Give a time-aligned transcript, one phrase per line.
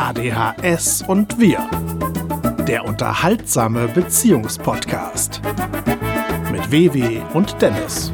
[0.00, 1.68] ADHS und wir.
[2.68, 5.42] Der unterhaltsame Beziehungspodcast.
[6.52, 8.12] Mit Vivi und Dennis.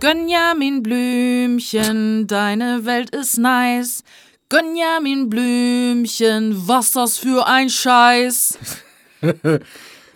[0.00, 4.02] Gönjamin Blümchen, deine Welt ist nice.
[4.48, 8.58] Gönjamin Blümchen, was das für ein Scheiß.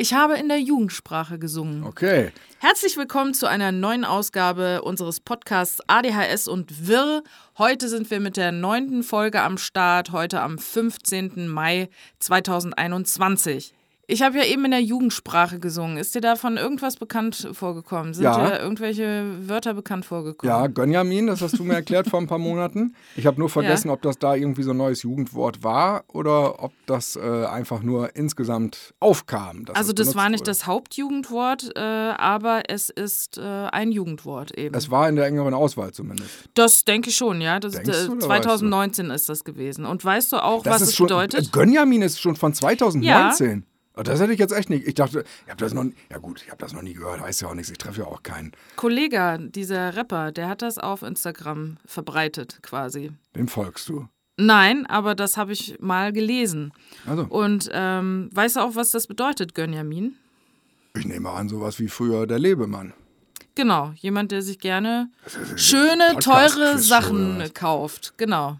[0.01, 1.85] Ich habe in der Jugendsprache gesungen.
[1.85, 2.33] Okay.
[2.59, 7.23] Herzlich willkommen zu einer neuen Ausgabe unseres Podcasts ADHS und Wirr.
[7.59, 11.49] Heute sind wir mit der neunten Folge am Start, heute am 15.
[11.49, 13.75] Mai 2021.
[14.11, 15.97] Ich habe ja eben in der Jugendsprache gesungen.
[15.97, 18.13] Ist dir davon irgendwas bekannt vorgekommen?
[18.13, 18.51] Sind Ja.
[18.51, 20.53] dir irgendwelche Wörter bekannt vorgekommen?
[20.53, 22.95] Ja, Gönjamin, das hast du mir erklärt vor ein paar Monaten.
[23.17, 26.73] Ich habe nur vergessen, ob das da irgendwie so ein neues Jugendwort war oder ob
[26.87, 29.65] das äh, einfach nur insgesamt aufkam.
[29.75, 30.51] Also das war nicht wurde.
[30.51, 34.75] das Hauptjugendwort, äh, aber es ist äh, ein Jugendwort eben.
[34.75, 36.31] Es war in der engeren Auswahl zumindest.
[36.55, 37.61] das denke ich schon, ja.
[37.61, 39.85] Das, Denkst äh, du oder 2019 ist das gewesen.
[39.85, 41.53] Und weißt du auch, Das was es schon, bedeutet?
[41.53, 43.65] Gönjamin ist schon von 2019.
[43.65, 44.87] Oh, Das hätte ich jetzt echt nicht.
[44.87, 47.21] Ich dachte, ich habe das noch, ja gut, ich habe das noch nie gehört.
[47.21, 47.71] Heißt ja auch nichts.
[47.71, 48.53] Ich treffe ja auch keinen.
[48.77, 53.13] Kollega, dieser Rapper, der hat das auf Instagram verbreitet quasi.
[53.37, 54.09] Dem folgst du.
[54.37, 56.73] Nein, aber das habe ich mal gelesen.
[57.07, 60.17] Also, Und ähm, weißt du auch, was das bedeutet, Gönjamin?
[60.97, 62.93] ich nehme an, sowas wie früher der Lebemann.
[63.55, 65.11] Genau, jemand, der sich gerne
[65.57, 68.15] schöne, teure Sachen kauft.
[68.17, 68.59] Genau.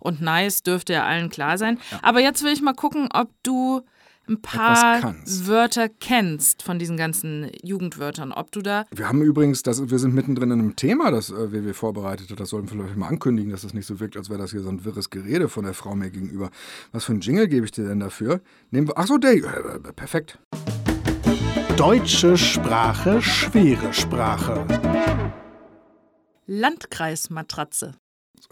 [0.00, 1.78] Und nice dürfte ja allen klar sein.
[2.02, 3.82] Aber jetzt will ich mal gucken, ob du
[4.28, 5.14] ein paar.
[5.26, 8.32] Wörter kennst von diesen ganzen Jugendwörtern.
[8.32, 8.84] Ob du da.
[8.94, 12.40] Wir haben übrigens, das, wir sind mittendrin in einem Thema, das äh, WW vorbereitet hat.
[12.40, 14.60] Das sollten wir vielleicht mal ankündigen, dass das nicht so wirkt, als wäre das hier
[14.60, 16.50] so ein wirres Gerede von der Frau mir gegenüber.
[16.92, 18.40] Was für einen Jingle gebe ich dir denn dafür?
[18.70, 18.98] Nehmen wir.
[18.98, 19.32] Achso, der.
[19.32, 20.38] Äh, äh, perfekt.
[21.76, 24.66] Deutsche Sprache, schwere Sprache.
[26.46, 27.94] Landkreismatratze.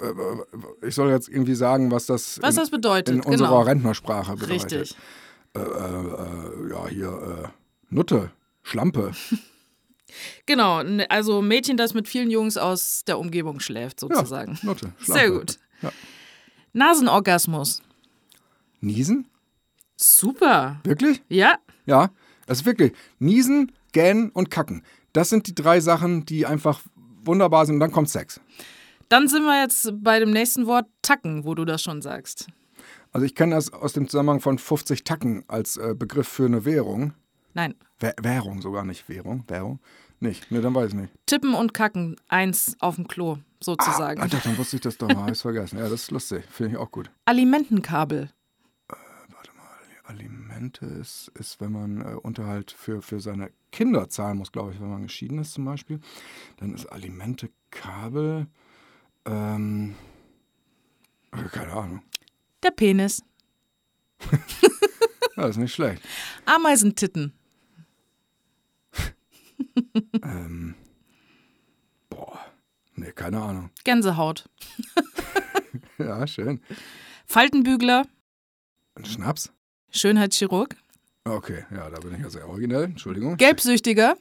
[0.01, 3.49] Äh, äh, ich soll jetzt irgendwie sagen, was das, Was in, das bedeutet, in unserer
[3.49, 3.63] genau.
[3.63, 4.73] Rentnersprache bedeutet.
[4.73, 4.97] Richtig.
[5.55, 7.53] Äh, äh, äh, ja, hier,
[7.91, 8.31] Nutte,
[8.63, 9.13] Schlampe.
[10.47, 14.57] Genau, also Mädchen, das mit vielen Jungs aus der Umgebung schläft, Ja, sozusagen.
[14.63, 15.21] Nutte, Schlampe.
[15.21, 15.59] Sehr gut.
[15.83, 15.93] Ja.
[16.73, 17.83] Nasenorgasmus.
[18.81, 19.27] Niesen?
[19.97, 20.81] Super.
[20.85, 21.23] Wirklich?
[21.29, 22.11] Ja, Ja,
[22.47, 22.93] ist wirklich.
[23.19, 24.85] Niesen, Gähnen und Kacken.
[25.13, 26.81] Das sind die drei Sachen, die einfach
[27.25, 27.77] wunderbar sind.
[27.77, 28.41] Und dann kommt Sex.
[29.09, 32.49] Dann sind wir jetzt bei dem nächsten Wort Tacken, wo du das schon sagst.
[33.13, 36.65] Also ich kenne das aus dem Zusammenhang von 50 Tacken als äh, Begriff für eine
[36.65, 37.15] Währung.
[37.55, 39.09] Nein, Wäh Währung sogar nicht.
[39.09, 39.45] Währung?
[39.49, 39.81] Währung?
[40.21, 40.51] Nicht.
[40.51, 41.13] Ne, dann weiß ich nicht.
[41.27, 44.21] Tippen und Kacken, eins auf dem Klo, sozusagen.
[44.21, 45.23] Ah, doch, dann wusste ich das doch mal.
[45.23, 45.79] Hab ich's vergessen.
[45.79, 46.45] Ja, das ist lustig.
[46.51, 47.11] Finde ich auch gut.
[47.25, 48.31] Alimentenkabel.
[50.09, 54.81] Alimente ist, ist wenn man äh, Unterhalt für, für seine Kinder zahlen muss, glaube ich,
[54.81, 56.01] wenn man geschieden ist zum Beispiel.
[56.59, 58.47] Dann ist Alimente Kabel.
[59.27, 59.95] Ähm,
[61.33, 62.03] äh, keine Ahnung.
[62.63, 63.23] Der Penis.
[65.37, 66.03] Das ist nicht schlecht.
[66.47, 67.33] Ameisentitten.
[70.23, 70.75] Ähm,
[72.09, 72.39] boah,
[72.95, 73.71] nee, keine Ahnung.
[73.85, 74.49] Gänsehaut.
[75.99, 76.61] Ja, schön.
[77.27, 78.07] Faltenbügler.
[78.95, 79.53] Ein Schnaps?
[79.91, 80.77] Schönheitschirurg.
[81.25, 82.85] Okay, ja, da bin ich ja sehr originell.
[82.85, 83.37] Entschuldigung.
[83.37, 84.17] Gelbsüchtiger.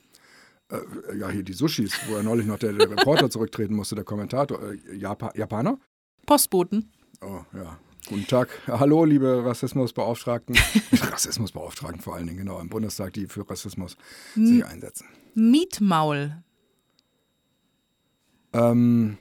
[0.71, 4.03] Äh, ja, hier die Sushis, wo ja neulich noch der, der Reporter zurücktreten musste, der
[4.03, 4.59] Kommentator.
[4.61, 5.77] Äh, Japa Japaner?
[6.25, 6.91] Postboten.
[7.21, 7.79] Oh, ja.
[8.07, 8.49] Guten Tag.
[8.67, 10.55] Hallo, liebe Rassismusbeauftragten.
[10.91, 13.97] Rassismusbeauftragten vor allen Dingen, genau, im Bundestag, die für Rassismus
[14.35, 15.07] sich einsetzen.
[15.33, 16.43] Mietmaul.
[18.53, 19.17] Ähm,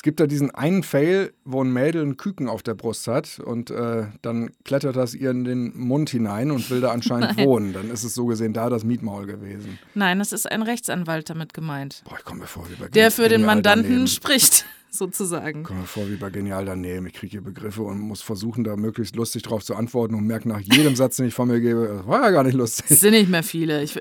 [0.00, 3.38] es gibt da diesen einen Fail, wo ein Mädel einen Küken auf der Brust hat
[3.38, 7.74] und äh, dann klettert das ihr in den Mund hinein und will da anscheinend wohnen.
[7.74, 9.78] Dann ist es so gesehen da das Mietmaul gewesen.
[9.94, 12.00] Nein, es ist ein Rechtsanwalt damit gemeint.
[12.08, 14.06] Boah, ich komme mir vor wie bei Der für den Mandanten daneben.
[14.06, 15.60] spricht, sozusagen.
[15.60, 17.04] Ich komme mir vor wie bei Genial daneben.
[17.04, 20.48] Ich kriege hier Begriffe und muss versuchen, da möglichst lustig drauf zu antworten und merke
[20.48, 22.98] nach jedem Satz, den ich von mir gebe, das war ja gar nicht Es lustig.
[23.00, 23.82] sind nicht mehr viele.
[23.82, 23.98] Ich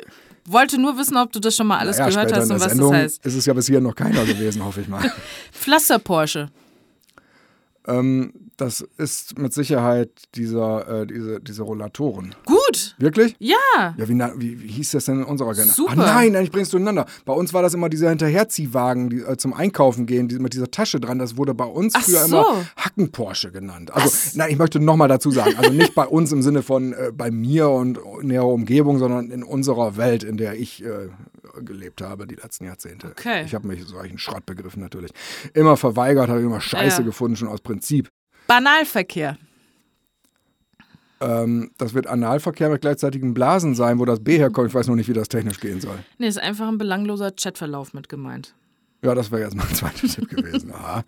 [0.51, 2.91] wollte nur wissen, ob du das schon mal alles Naja, gehört hast und was Sendung
[2.93, 3.25] das heißt.
[3.25, 5.01] ist es ja bis hier noch keiner gewesen, hoffe ich mal.
[5.51, 6.49] Pflaster-Porsche.
[7.87, 12.35] ähm, das ist mit Sicherheit dieser, äh, diese, diese Rollatoren.
[12.45, 12.58] Gut.
[12.97, 13.35] Wirklich?
[13.39, 13.55] Ja.
[13.75, 15.87] Ja, wie, wie, wie hieß das denn in unserer Generation?
[15.89, 16.01] Super.
[16.05, 17.05] Ah, nein, ich bring's durcheinander.
[17.25, 20.71] Bei uns war das immer dieser Hinterherziehwagen die, äh, zum Einkaufen gehen, die, mit dieser
[20.71, 21.19] Tasche dran.
[21.19, 22.37] Das wurde bei uns Ach früher so.
[22.39, 23.93] immer Hacken-Porsche genannt.
[23.93, 27.11] Also, nein, ich möchte nochmal dazu sagen, also nicht bei uns im Sinne von äh,
[27.13, 31.09] bei mir und näherer Umgebung, sondern in unserer Welt, in der ich äh,
[31.61, 33.07] gelebt habe die letzten Jahrzehnte.
[33.07, 33.43] Okay.
[33.45, 35.11] Ich habe mich solchen Schrottbegriffen natürlich
[35.53, 37.05] immer verweigert, habe immer Scheiße Ja.
[37.05, 38.09] gefunden, schon aus Prinzip.
[38.47, 39.37] Banalverkehr.
[41.21, 44.69] Ähm, das wird Analverkehr mit gleichzeitigen Blasen sein, wo das B herkommt.
[44.69, 45.97] Ich weiß noch nicht, wie das technisch gehen soll.
[46.17, 48.55] Nee, ist einfach ein belangloser Chatverlauf mit gemeint.
[49.01, 50.73] Ja, das wäre jetzt mein zweiter Tipp gewesen.
[50.73, 51.03] Aha.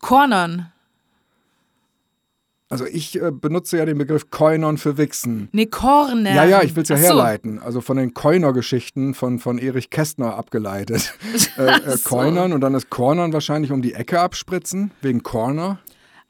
[0.00, 0.72] Cornern.
[2.70, 5.48] Also ich äh, benutze ja den Begriff Koinon für Wichsen.
[5.50, 6.32] Nee, Corner.
[6.32, 7.02] Ja, ja, ich will es ja so.
[7.02, 7.58] herleiten.
[7.58, 11.12] Also von den Koiner-Geschichten von, von Erich Kästner abgeleitet.
[11.58, 12.08] äh, äh, so.
[12.08, 15.80] Koinern und dann ist Cornern wahrscheinlich um die Ecke abspritzen, wegen Corner.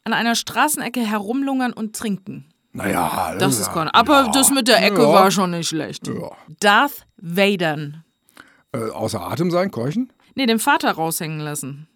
[0.04, 2.46] An einer Straßenecke herumlungern und trinken.
[2.72, 3.94] Naja, Das ist Corner.
[3.94, 6.06] Aber ja, das mit der Ecke ja, war schon nicht schlecht.
[6.06, 6.30] Ja.
[6.60, 8.04] Darth Vadern.
[8.72, 10.12] Äh, außer Atem sein, keuchen?
[10.36, 11.88] Nee, den Vater raushängen lassen.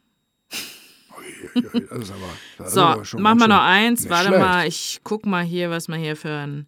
[1.54, 2.28] Das ist aber,
[2.58, 4.08] das ist So, aber schon machen wir noch eins.
[4.08, 4.42] Warte schlecht.
[4.44, 6.66] mal, ich guck mal hier, was wir hier für ein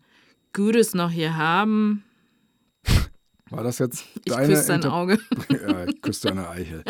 [0.55, 2.05] Gutes noch hier haben.
[3.50, 5.19] War das jetzt Ich deine küsse dein Inter- Auge.
[5.50, 6.85] ja, ich küsse deine Eichel.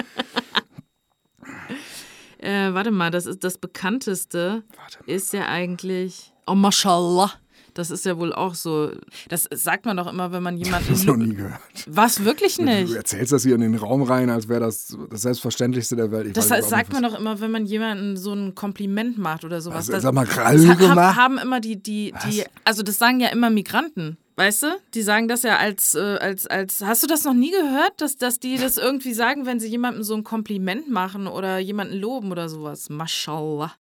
[2.39, 4.63] Äh, warte mal, das ist das bekannteste.
[5.07, 6.33] Ist ja eigentlich.
[6.47, 7.33] Oh, Mashallah.
[7.75, 8.91] Das ist ja wohl auch so.
[9.29, 11.29] Das sagt man doch immer, wenn man Das noch jemanden.
[11.29, 11.61] nie gehört.
[11.87, 12.95] Was wirklich Du nicht?
[12.95, 16.29] erzählst das hier in den Raum rein, als wäre das das Selbstverständlichste der Welt.
[16.29, 19.61] Ich Das weiß sagt man doch immer, wenn man jemandem so ein Kompliment macht oder
[19.61, 19.79] sowas.
[19.91, 21.17] Also, das, sag mal, Krall gemacht?
[21.17, 24.67] haben immer die, die, die, also das sagen ja immer Migranten, weißt du?
[24.95, 28.17] Die sagen das ja als, äh, als, als, hast du das noch nie gehört, dass,
[28.17, 32.31] dass die das irgendwie sagen, wenn sie jemandem so ein Kompliment machen oder jemanden loben
[32.31, 32.89] oder sowas?
[32.89, 33.73] Mashallah.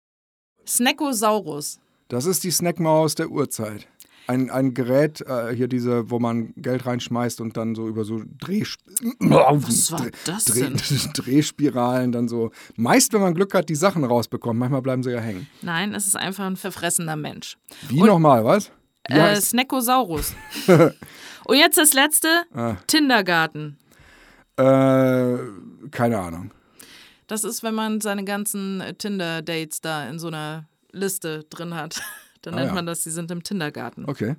[0.67, 1.79] Snackosaurus.
[2.07, 3.87] Das ist die Snackmaus der Urzeit.
[4.27, 8.23] Ein, ein Gerät, äh, hier diese, wo man Geld reinschmeißt und dann so über so
[8.39, 8.79] Drehsp
[9.19, 10.77] Was war das Dreh, denn?
[11.13, 12.49] Drehspiralen dann so.
[12.75, 14.59] Meist, wenn man Glück hat, die Sachen rausbekommt.
[14.59, 15.47] Manchmal bleiben sie ja hängen.
[15.61, 17.57] Nein, es ist einfach ein verfressener Mensch.
[17.87, 18.71] Wie nochmal, was?
[19.09, 20.33] Wie Äh, Snackosaurus.
[21.45, 22.75] Und jetzt das letzte: Ah.
[22.87, 23.77] Tindergarten.
[24.57, 25.37] äh,
[25.91, 26.51] keine Ahnung.
[27.27, 32.01] Das ist, wenn man seine ganzen äh, Tinder-Dates da in so einer Liste drin hat.
[32.41, 32.73] Dann Ah, nennt ja.
[32.75, 34.05] man das, sie sind im Tindergarten.
[34.07, 34.35] Okay.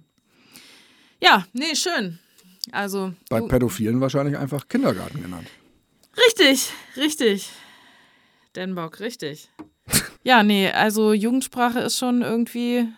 [1.21, 2.19] Ja, nee, schön.
[2.73, 5.49] Also, Bei Pädophilen wahrscheinlich einfach Kindergarten genannt.
[6.17, 7.51] richtig, richtig.
[8.55, 9.51] Denbock, richtig.
[10.25, 12.89] Ja, nee, also Jugendsprache ist schon irgendwie.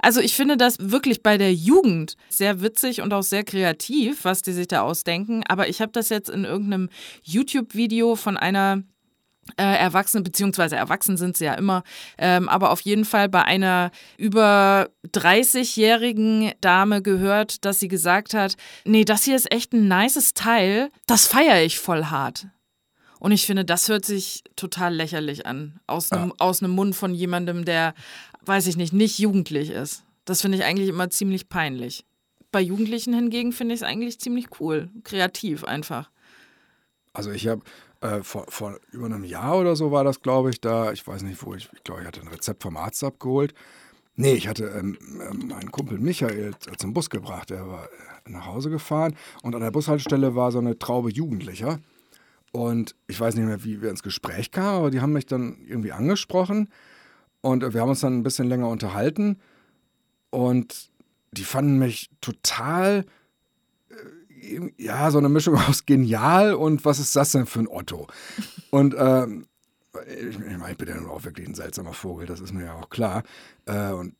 [0.00, 4.42] Also ich finde das wirklich bei der Jugend sehr witzig und auch sehr kreativ, was
[4.42, 5.44] die sich da ausdenken.
[5.48, 6.88] Aber ich habe das jetzt in irgendeinem
[7.22, 8.82] YouTube-Video von einer
[9.56, 11.82] äh, Erwachsene, beziehungsweise erwachsen sind sie ja immer,
[12.18, 18.56] ähm, aber auf jeden Fall bei einer über 30-jährigen Dame gehört, dass sie gesagt hat,
[18.84, 22.46] nee, das hier ist echt ein nices Teil, das feiere ich voll hart.
[23.20, 27.14] Und ich finde, das hört sich total lächerlich an, aus einem, aus einem Mund von
[27.14, 27.94] jemandem, der,
[28.46, 30.04] weiß ich nicht, nicht jugendlich ist.
[30.24, 32.04] Das finde ich eigentlich immer ziemlich peinlich.
[32.50, 36.10] Bei Jugendlichen hingegen finde ich es eigentlich ziemlich cool, kreativ einfach.
[37.12, 37.62] Also ich habe
[38.00, 41.22] äh, vor, vor über einem Jahr oder so war das, glaube ich, da, ich weiß
[41.22, 43.54] nicht wo, ich, ich glaube, ich hatte ein Rezept vom Arzt abgeholt.
[44.16, 44.96] Nee, ich hatte ähm,
[45.28, 49.54] ähm, meinen Kumpel Michael äh, zum Bus gebracht, der war äh, nach Hause gefahren und
[49.54, 51.80] an der Bushaltestelle war so eine Traube Jugendlicher.
[52.52, 55.58] Und ich weiß nicht mehr, wie wir ins Gespräch kamen, aber die haben mich dann
[55.66, 56.68] irgendwie angesprochen
[57.44, 59.38] und äh, wir haben uns dann ein bisschen länger unterhalten
[60.30, 60.90] und
[61.32, 63.04] die fanden mich total
[64.76, 68.06] ja, so eine Mischung aus genial und was ist das denn für ein Otto?
[68.70, 69.46] Und ähm,
[70.06, 72.64] ich, ich meine, ich bin ja nun auch wirklich ein seltsamer Vogel, das ist mir
[72.64, 73.22] ja auch klar.
[73.66, 74.14] Äh, und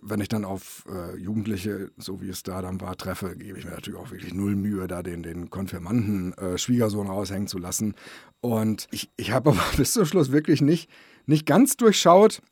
[0.00, 3.64] wenn ich dann auf äh, Jugendliche, so wie es da dann war, treffe, gebe ich
[3.64, 7.94] mir natürlich auch wirklich null Mühe, da den, den Konfirmanden äh, Schwiegersohn raushängen zu lassen.
[8.40, 10.90] Und ich, ich habe aber bis zum Schluss wirklich nicht,
[11.26, 12.42] nicht ganz durchschaut,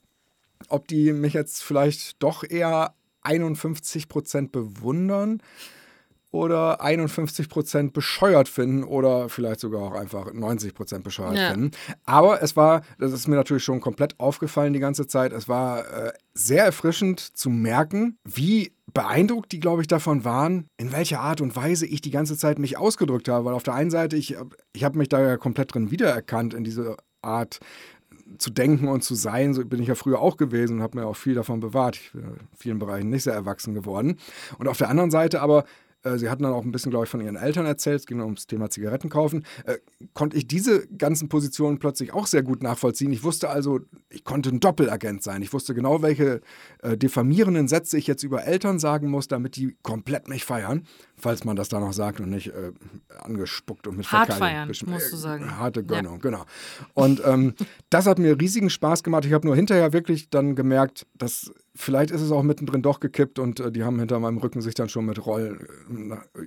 [0.69, 5.43] ob die mich jetzt vielleicht doch eher 51 Prozent bewundern
[6.33, 11.51] oder 51 Prozent bescheuert finden oder vielleicht sogar auch einfach 90 Prozent bescheuert Ja.
[11.51, 11.73] finden.
[12.05, 15.87] Aber es war, das ist mir natürlich schon komplett aufgefallen die ganze Zeit, es war
[15.91, 21.41] äh, sehr erfrischend zu merken, wie beeindruckt die, glaube ich, davon waren, in welcher Art
[21.41, 23.45] und Weise ich die ganze Zeit mich ausgedrückt habe.
[23.45, 24.37] Weil auf der einen Seite, ich,
[24.73, 27.59] ich habe mich da ja komplett drin wiedererkannt in diese Art
[28.41, 31.07] zu denken und zu sein, so bin ich ja früher auch gewesen und habe mir
[31.07, 31.97] auch viel davon bewahrt.
[31.97, 34.17] Ich bin in vielen Bereichen nicht sehr erwachsen geworden.
[34.59, 35.65] Und auf der anderen Seite aber,
[36.03, 38.21] äh, sie hatten dann auch ein bisschen, glaube ich, von ihren Eltern erzählt, es ging
[38.21, 39.79] ums Thema Zigaretten kaufen, äh,
[40.15, 43.13] konnte ich diese ganzen Positionen plötzlich auch sehr gut nachvollziehen.
[43.13, 45.43] Ich wusste also, ich konnte ein Doppelagent sein.
[45.43, 46.41] Ich wusste genau, welche
[46.83, 51.45] äh, diffamierenden Sätze ich jetzt über Eltern sagen muss, damit die komplett mich feiern, falls
[51.45, 52.73] man das da noch sagt und nicht äh,
[53.19, 55.57] angespuckt und mit Hart feiern, geschm- musst du sagen.
[55.59, 55.87] Harte Ja.
[55.87, 56.45] Gönnung, genau.
[56.95, 57.55] Und ähm,
[57.91, 59.25] das hat mir riesigen Spaß gemacht.
[59.25, 63.39] Ich habe nur hinterher wirklich dann gemerkt, dass vielleicht ist es auch mittendrin doch gekippt
[63.39, 65.67] und äh, die haben hinter meinem Rücken sich dann schon mit Roll,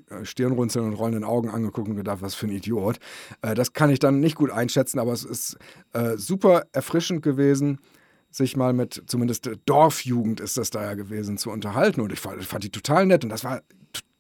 [0.10, 3.00] äh, Stirnrunzeln und rollenden Augen angeguckt und gedacht, was für ein Idiot.
[3.42, 5.58] Äh, das kann ich dann nicht gut einschätzen, aber es ist
[5.94, 7.80] äh, super erfrischend gewesen,
[8.30, 12.02] sich mal mit, zumindest Dorfjugend ist das da ja gewesen, zu unterhalten.
[12.02, 13.62] Und ich fand, fand die total nett und das war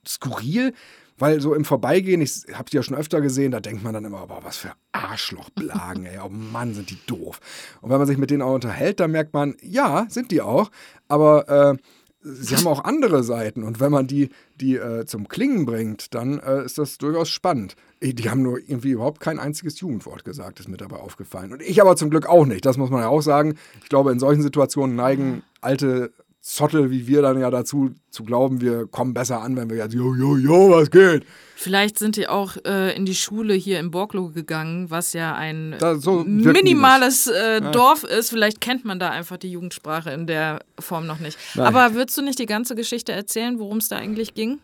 [0.07, 0.73] skurril,
[1.17, 4.05] weil so im Vorbeigehen, ich habe die ja schon öfter gesehen, da denkt man dann
[4.05, 7.39] immer, boah, was für Arschlochblagen, ey, oh Mann, sind die doof.
[7.81, 10.71] Und wenn man sich mit denen auch unterhält, dann merkt man, ja, sind die auch,
[11.07, 11.77] aber äh,
[12.23, 16.39] sie haben auch andere Seiten und wenn man die, die äh, zum Klingen bringt, dann
[16.39, 17.75] äh, ist das durchaus spannend.
[18.01, 21.53] Die haben nur irgendwie überhaupt kein einziges Jugendwort gesagt, ist mir dabei aufgefallen.
[21.53, 23.55] Und ich aber zum Glück auch nicht, das muss man ja auch sagen.
[23.81, 26.11] Ich glaube, in solchen Situationen neigen alte
[26.45, 29.93] Zottel wie wir dann ja dazu zu glauben, wir kommen besser an, wenn wir jetzt,
[29.93, 31.25] jo, jo, jo, was geht?
[31.55, 35.77] Vielleicht sind die auch äh, in die Schule hier in Borglo gegangen, was ja ein
[35.99, 38.29] so minimales äh, Dorf ist.
[38.29, 41.37] Vielleicht kennt man da einfach die Jugendsprache in der Form noch nicht.
[41.55, 41.65] Nein.
[41.65, 44.59] Aber würdest du nicht die ganze Geschichte erzählen, worum es da eigentlich ging?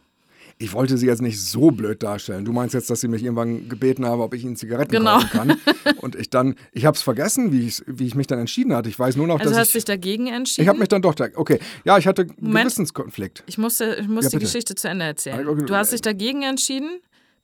[0.62, 2.44] Ich wollte sie jetzt nicht so blöd darstellen.
[2.44, 5.20] Du meinst jetzt, dass sie mich irgendwann gebeten haben, ob ich ihnen Zigaretten genau.
[5.20, 5.58] kaufen kann.
[6.02, 8.90] Und ich dann, ich habe es vergessen, wie ich, wie ich mich dann entschieden hatte.
[8.90, 9.74] Ich weiß nur noch, also dass hast ich...
[9.76, 10.64] dich dagegen entschieden?
[10.64, 11.16] Ich habe mich dann doch...
[11.36, 13.44] Okay, ja, ich hatte einen Gewissenskonflikt.
[13.48, 15.66] Ich muss, ich muss ja, die Geschichte zu Ende erzählen.
[15.66, 17.00] Du hast dich dagegen entschieden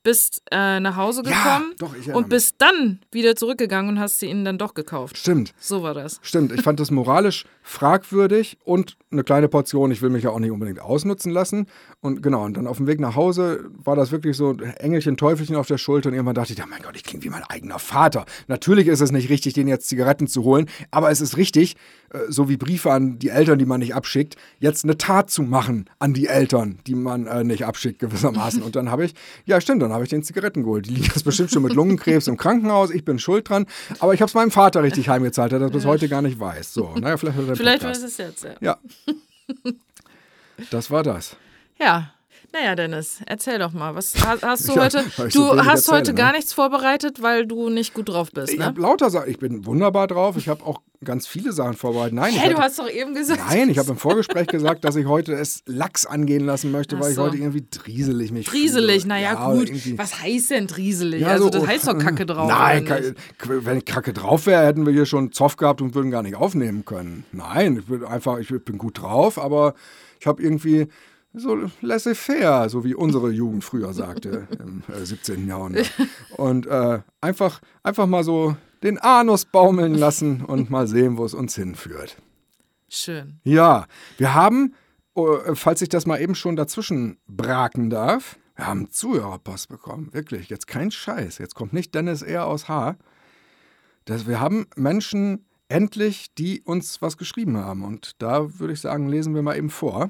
[0.06, 4.28] bist äh, nach Hause gekommen ja, doch, und bist dann wieder zurückgegangen und hast sie
[4.28, 5.18] ihnen dann doch gekauft.
[5.18, 5.54] Stimmt.
[5.60, 6.20] So war das.
[6.22, 6.54] Stimmt.
[6.54, 9.92] Ich fand das moralisch fragwürdig und eine kleine Portion.
[9.92, 11.68] Ich will mich ja auch nicht unbedingt ausnutzen lassen.
[12.02, 15.56] Und genau, und dann auf dem Weg nach Hause war das wirklich so Engelchen, Teufelchen
[15.56, 16.10] auf der Schulter.
[16.10, 18.26] Und irgendwann dachte ich, ja mein Gott, ich klinge wie mein eigener Vater.
[18.48, 21.76] Natürlich ist es nicht richtig, den jetzt Zigaretten zu holen, aber es ist richtig,
[22.12, 25.44] äh, so wie Briefe an die Eltern, die man nicht abschickt, jetzt eine Tat zu
[25.44, 28.62] machen an die Eltern, die man äh, nicht abschickt gewissermaßen.
[28.62, 29.14] Und dann habe ich,
[29.46, 30.86] ja stimmt, dann habe ich den Zigaretten geholt.
[30.86, 32.92] Die liegen jetzt bestimmt schon mit Lungenkrebs im Krankenhaus.
[32.92, 33.66] Ich bin schuld dran.
[34.00, 36.74] Aber ich habe es meinem Vater richtig heimgezahlt, der das bis heute gar nicht weiß.
[36.74, 38.52] So, naja, vielleicht Vielleicht weiß es jetzt, ja.
[38.62, 38.78] Ja.
[40.72, 41.36] Das war das.
[41.80, 42.14] Ja.
[42.54, 43.96] Naja, Dennis, erzähl doch mal.
[43.96, 45.04] Was hast, du ja, heute?
[45.18, 46.18] Du so hast erzähle, heute ne?
[46.18, 48.54] gar nichts vorbereitet, weil du nicht gut drauf bist.
[48.54, 48.66] Ich ne?
[48.66, 49.30] habe lauter Sachen.
[49.30, 50.38] Ich bin wunderbar drauf.
[50.38, 52.14] Ich habe auch ganz viele Sachen vorbereitet.
[52.14, 53.42] Nein, hey, hatte, du hast doch eben gesagt.
[53.50, 57.02] Nein, ich habe im Vorgespräch gesagt, dass ich heute es Lachs angehen lassen möchte, Ach
[57.02, 59.72] weil ich heute irgendwie drieselig mich Drieselig, naja, ja, gut.
[59.98, 61.22] Was heißt denn drieselig?
[61.22, 62.50] Ja, also, das heißt doch Kacke drauf.
[62.50, 63.16] Nein,
[63.48, 66.36] wenn ich Kacke drauf wäre, hätten wir hier schon Zoff gehabt und würden gar nicht
[66.36, 67.26] aufnehmen können.
[67.32, 69.76] Nein, ich bin einfach, ich bin gut drauf, aber
[70.20, 70.88] ich habe irgendwie
[71.38, 75.48] so laissez-faire, so wie unsere Jugend früher sagte im äh, 17.
[75.48, 75.92] Jahrhundert.
[76.38, 81.34] Und äh, einfach, einfach mal so den Anus baumeln lassen und mal sehen, wo es
[81.34, 82.18] uns hinführt.
[82.88, 83.40] Schön.
[83.44, 83.88] Ja,
[84.18, 84.74] wir haben,
[85.14, 90.14] oh, falls ich das mal eben schon dazwischen braken darf, wir haben Zuhörerpost bekommen.
[90.14, 91.40] Wirklich, jetzt kein Scheiß.
[91.40, 92.96] Jetzt kommt nicht Dennis eher aus H.
[94.06, 97.84] Das, wir haben Menschen endlich, die uns was geschrieben haben.
[97.84, 100.10] Und da würde ich sagen, lesen wir mal eben vor.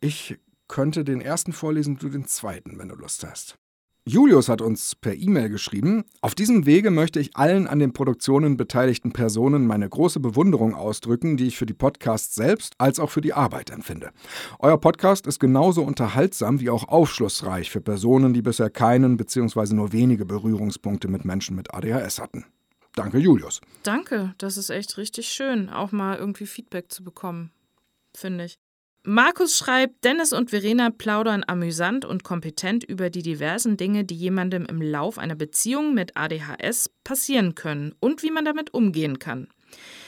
[0.00, 3.58] Ich könnte den ersten vorlesen, du den zweiten, wenn du Lust hast.
[4.06, 8.56] Julius hat uns per E-Mail geschrieben, auf diesem Wege möchte ich allen an den Produktionen
[8.56, 13.20] beteiligten Personen meine große Bewunderung ausdrücken, die ich für die Podcasts selbst als auch für
[13.20, 14.10] die Arbeit empfinde.
[14.58, 19.74] Euer Podcast ist genauso unterhaltsam wie auch aufschlussreich für Personen, die bisher keinen bzw.
[19.74, 22.46] nur wenige Berührungspunkte mit Menschen mit ADHS hatten.
[22.94, 23.60] Danke, Julius.
[23.82, 27.50] Danke, das ist echt richtig schön, auch mal irgendwie Feedback zu bekommen,
[28.14, 28.58] finde ich.
[29.12, 34.66] Markus schreibt, Dennis und Verena plaudern amüsant und kompetent über die diversen Dinge, die jemandem
[34.66, 39.48] im Lauf einer Beziehung mit ADHS passieren können und wie man damit umgehen kann.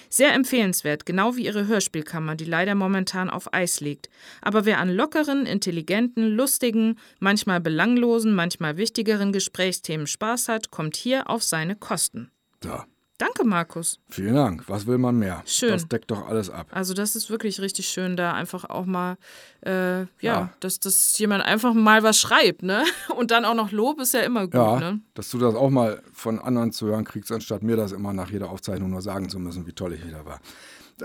[0.09, 4.09] Sehr empfehlenswert, genau wie ihre Hörspielkammer, die leider momentan auf Eis liegt.
[4.41, 11.29] Aber wer an lockeren, intelligenten, lustigen, manchmal belanglosen, manchmal wichtigeren Gesprächsthemen Spaß hat, kommt hier
[11.29, 12.31] auf seine Kosten.
[12.61, 12.87] Da.
[13.23, 14.01] Danke, Markus.
[14.11, 14.65] Vielen Dank.
[14.67, 15.43] Was will man mehr?
[15.47, 15.71] Schön.
[15.71, 16.67] Das deckt doch alles ab.
[16.73, 19.17] Also, das ist wirklich richtig schön, da einfach auch mal,
[19.65, 22.83] äh, ja, ja, Dass, dass jemand einfach mal was schreibt, ne?
[23.17, 25.01] Und dann auch noch Lob ist ja immer gut, ja, ne?
[25.15, 28.29] Dass du das auch mal von anderen zu hören kriegst, anstatt mir das immer nach
[28.29, 30.41] jeder Aufzeichnung nur sagen zu müssen, wie toll ich wieder war.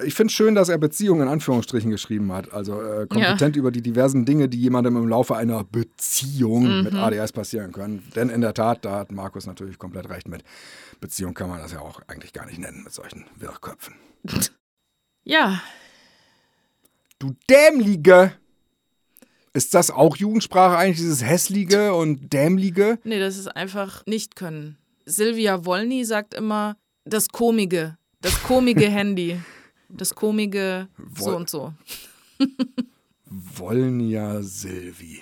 [0.05, 2.53] Ich finde es schön, dass er Beziehungen in Anführungsstrichen geschrieben hat.
[2.53, 3.59] Also äh, kompetent ja.
[3.59, 6.83] über die diversen Dinge, die jemandem im Laufe einer Beziehung mhm.
[6.83, 8.03] mit ADS passieren können.
[8.15, 10.43] Denn in der Tat, da hat Markus natürlich komplett recht mit.
[10.99, 13.95] Beziehung kann man das ja auch eigentlich gar nicht nennen mit solchen Wirrköpfen.
[15.29, 15.61] Ja.
[17.19, 18.31] Du Dämlige!
[19.51, 22.97] Ist das auch Jugendsprache eigentlich, dieses Hässliche und Dämlige?
[23.03, 24.77] Nee, das ist einfach nicht können.
[25.05, 29.39] Silvia Wolny sagt immer, das Komige, das komige Handy,
[29.89, 31.73] das komige so und so.
[33.25, 35.21] Wolnia Silvi.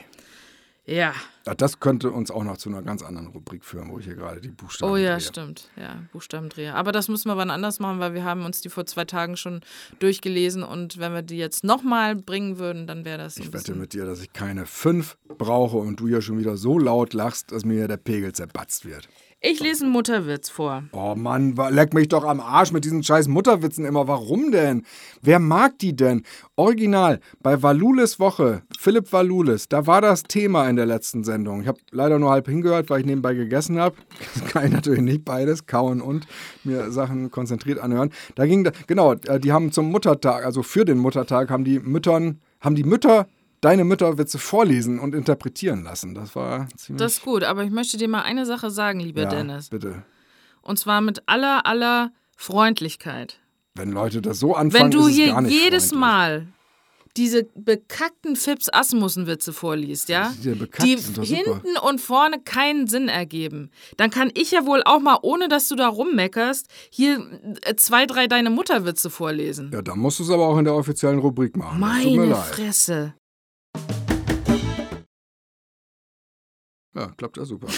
[0.88, 1.14] Ja.
[1.58, 4.40] Das könnte uns auch noch zu einer ganz anderen Rubrik führen, wo ich hier gerade
[4.40, 5.22] die Buchstaben Oh ja, drehe.
[5.22, 5.70] stimmt.
[5.76, 6.76] Ja, Buchstabendreher.
[6.76, 9.36] Aber das müssen wir wann anders machen, weil wir haben uns die vor zwei Tagen
[9.36, 9.62] schon
[9.98, 13.38] durchgelesen und wenn wir die jetzt nochmal bringen würden, dann wäre das.
[13.38, 16.78] Ich wette mit dir, dass ich keine fünf brauche und du ja schon wieder so
[16.78, 19.10] laut lachst, dass mir der Pegel zerbatzt wird.
[19.48, 20.86] Ich lese einen Mutterwitz vor.
[20.92, 24.08] Oh Mann, leck mich doch am Arsch mit diesen scheiß Mutterwitzen immer.
[24.08, 24.82] Warum denn?
[25.22, 26.24] Wer mag die denn?
[26.56, 31.62] Original, bei Valulis Woche, Philipp Valulis, da war das Thema in der letzten Sendung.
[31.62, 33.96] Ich habe leider nur halb hingehört, weil ich nebenbei gegessen habe.
[34.34, 36.26] Das kann ich natürlich nicht beides, kauen und
[36.64, 38.10] mir Sachen konzentriert anhören.
[38.34, 42.42] Da ging, genau, äh, die haben zum Muttertag, also für den Muttertag, haben die Müttern,
[42.62, 43.28] haben die Mütter
[43.62, 46.14] deine Mütterwitze vorlesen und interpretieren lassen.
[46.14, 47.00] Das war ziemlich...
[47.00, 49.70] Das ist gut, aber ich möchte dir mal eine Sache sagen, lieber ja, Dennis.
[49.70, 50.04] bitte.
[50.62, 53.40] Und zwar mit aller, aller Freundlichkeit.
[53.76, 56.00] Wenn Leute das so anfangen, Wenn du ist hier gar nicht jedes freundlich.
[56.00, 56.48] Mal
[57.18, 60.34] diese bekackten Fips Asmussen-Witze vorliest, ja?
[60.44, 61.24] Die Die super.
[61.24, 63.72] hinten und vorne keinen Sinn ergeben.
[63.98, 67.26] Dann kann ich ja wohl auch mal, ohne dass du da rummeckerst, hier
[67.62, 69.72] äh, zwei, drei deine Mutterwitze vorlesen.
[69.74, 71.80] Ja, dann musst du es aber auch in der offiziellen Rubrik machen.
[71.80, 72.36] Meine.
[72.36, 73.14] Fresse.
[76.96, 77.68] Ja, klappt ja super.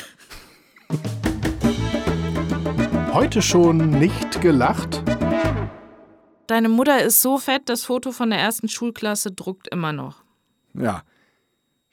[3.14, 5.02] Heute schon nicht gelacht?
[6.46, 10.24] Deine Mutter ist so fett, das Foto von der ersten Schulklasse druckt immer noch.
[10.76, 11.02] Ja.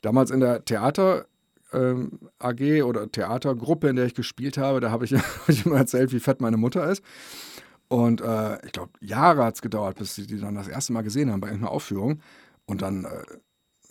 [0.02, 1.24] Damals in der Theater
[1.72, 5.78] ähm, AG oder Theatergruppe, in der ich gespielt habe, da habe ich, hab ich immer
[5.78, 7.02] erzählt, wie fett meine Mutter ist.
[7.88, 11.02] Und äh, ich glaube, Jahre hat es gedauert, bis sie die dann das erste Mal
[11.02, 12.20] gesehen haben bei irgendeiner Aufführung.
[12.66, 13.22] Und dann äh,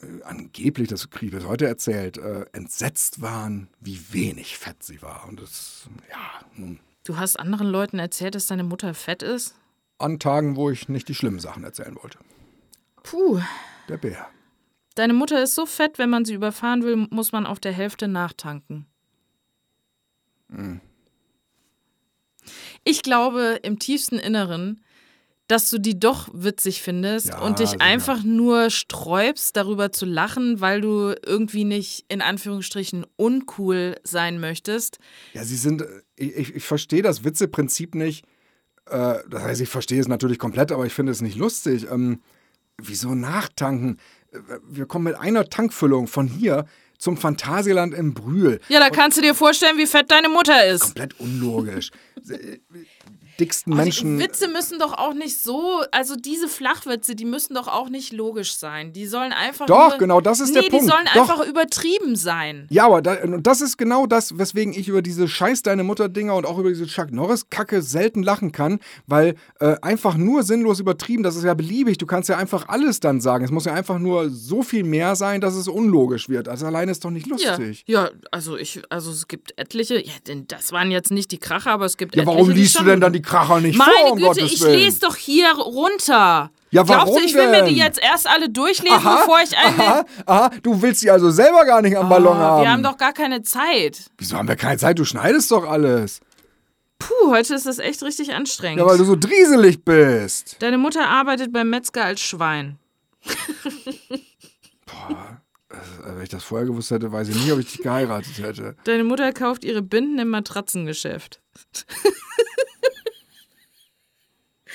[0.03, 5.01] äh, angeblich, das kriege ich bis heute erzählt, äh, entsetzt waren, wie wenig fett sie
[5.01, 5.27] war.
[5.27, 9.55] Und das, ja, nun, Du hast anderen Leuten erzählt, dass deine Mutter fett ist?
[9.99, 12.19] an Tagen, wo ich nicht die schlimmen Sachen erzählen wollte.
[13.03, 13.39] Puh.
[13.87, 14.27] Der Bär.
[14.95, 18.07] Deine Mutter ist so fett, wenn man sie überfahren will, muss man auf der Hälfte
[18.07, 18.85] nachtanken.
[20.49, 20.81] Hm.
[22.83, 24.82] Ich glaube im tiefsten Inneren,
[25.53, 27.81] dass du die doch witzig findest Ja, und dich sicher.
[27.81, 34.97] einfach nur sträubst, darüber zu lachen, weil du irgendwie nicht in Anführungsstrichen uncool sein möchtest.
[35.33, 38.25] Ja, sie sind, äh, ich, ich, ich verstehe das Witzeprinzip nicht.
[38.89, 41.87] Äh, das heißt, ich verstehe es natürlich komplett, aber ich finde es nicht lustig.
[41.91, 42.21] Ähm,
[42.81, 43.99] wieso nachtanken?
[44.31, 46.65] Äh, Wir kommen mit einer Tankfüllung von hier
[46.97, 48.59] zum Phantasialand im Brühl.
[48.69, 50.81] Ja, da kannst du dir vorstellen, wie fett deine Mutter ist.
[50.83, 51.91] Komplett unlogisch.
[53.43, 54.19] Dicksten die Menschen.
[54.19, 58.55] Witze müssen doch auch nicht so, also diese Flachwitze, die müssen doch auch nicht logisch
[58.55, 58.93] sein.
[58.93, 60.85] Die sollen einfach Doch, nur, genau, das ist nee, der Punkt.
[60.85, 61.21] die sollen Doch.
[61.21, 62.67] einfach übertrieben sein.
[62.69, 66.09] Ja, aber da, und das ist genau das, weswegen ich über diese Scheiß deine Mutter
[66.09, 70.43] Dinger und auch über diese Chuck Norris Kacke selten lachen kann, weil äh, einfach nur
[70.43, 73.43] sinnlos übertrieben, das ist ja beliebig, du kannst ja einfach alles dann sagen.
[73.45, 76.47] Es muss ja einfach nur so viel mehr sein, dass es unlogisch wird.
[76.47, 77.83] Also alleine ist doch nicht Ja, lustig.
[77.87, 81.71] ja, also ich, also es gibt etliche, ja, denn das waren jetzt nicht die Kracher,
[81.71, 83.91] aber es gibt Ja, etliche, warum die liest du denn dann die Kracher nicht Meine
[84.01, 84.79] vor, um Güte, Gottes ich Willen?
[84.79, 86.51] lese doch hier runter.
[86.71, 89.77] Ja, Glaubst warum du, ich will mir die jetzt erst alle durchlesen, bevor ich eine.
[89.77, 92.61] aha, aha, du willst sie also selber gar nicht am Ballon Oh, haben.
[92.63, 94.09] wir haben doch gar keine Zeit.
[94.17, 94.97] Wieso haben wir keine Zeit?
[94.97, 96.19] Du schneidest doch alles.
[96.97, 98.79] Puh, heute ist das echt richtig anstrengend.
[98.79, 100.55] Ja, weil du so drieselig bist.
[100.59, 102.79] Deine Mutter arbeitet beim Metzger als Schwein.
[105.69, 108.75] Also, wenn ich das vorher gewusst hätte, weiß ich nicht, ob ich dich geheiratet hätte.
[108.83, 111.41] Deine Mutter kauft ihre Binden im Matratzengeschäft.